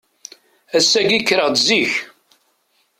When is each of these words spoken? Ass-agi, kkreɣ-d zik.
Ass-agi, 0.77 1.19
kkreɣ-d 1.21 1.55
zik. 1.67 1.93